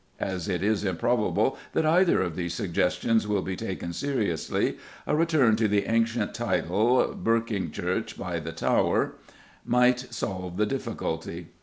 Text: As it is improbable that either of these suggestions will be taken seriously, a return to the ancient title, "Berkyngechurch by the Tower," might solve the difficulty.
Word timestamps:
As 0.19 0.49
it 0.49 0.63
is 0.63 0.83
improbable 0.83 1.59
that 1.73 1.85
either 1.85 2.21
of 2.23 2.35
these 2.35 2.55
suggestions 2.55 3.27
will 3.27 3.43
be 3.43 3.55
taken 3.55 3.93
seriously, 3.93 4.79
a 5.05 5.15
return 5.15 5.55
to 5.57 5.67
the 5.67 5.85
ancient 5.85 6.33
title, 6.33 7.13
"Berkyngechurch 7.13 8.17
by 8.17 8.39
the 8.39 8.51
Tower," 8.51 9.13
might 9.63 9.99
solve 10.11 10.57
the 10.57 10.65
difficulty. 10.65 11.49